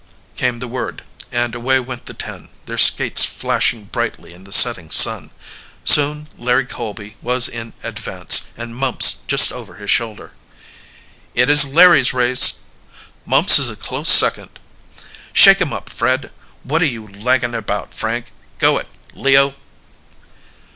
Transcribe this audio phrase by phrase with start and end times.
[0.35, 4.89] came the word, and away went the ten, their skates flashing brightly in the setting
[4.89, 5.29] sun.
[5.83, 10.31] Soon Larry Colby was in advance, with Mumps just over his shoulder.
[11.35, 12.61] "It is Larry's race!"
[13.27, 14.57] "Mumps is a close second!"
[15.33, 16.31] "Shake 'em up, Fred!
[16.63, 18.31] What are you lagging about, Frank?
[18.57, 19.53] Go it, Leo!"